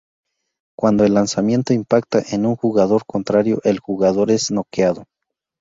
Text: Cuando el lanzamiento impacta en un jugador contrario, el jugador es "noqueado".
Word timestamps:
Cuando 0.75 1.05
el 1.05 1.13
lanzamiento 1.13 1.73
impacta 1.73 2.23
en 2.31 2.47
un 2.47 2.55
jugador 2.55 3.05
contrario, 3.05 3.61
el 3.63 3.79
jugador 3.79 4.31
es 4.31 4.49
"noqueado". 4.49 5.03